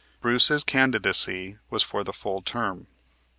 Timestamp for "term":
2.41-2.87